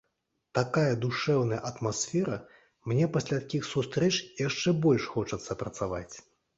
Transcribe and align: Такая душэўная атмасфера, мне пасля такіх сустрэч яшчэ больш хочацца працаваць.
Такая 0.59 0.93
душэўная 1.03 1.59
атмасфера, 1.71 2.39
мне 2.93 3.05
пасля 3.19 3.37
такіх 3.47 3.71
сустрэч 3.75 4.13
яшчэ 4.49 4.79
больш 4.83 5.03
хочацца 5.17 5.63
працаваць. 5.65 6.15